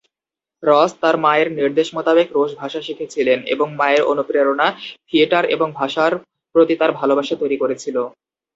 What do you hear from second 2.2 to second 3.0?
রুশ ভাষা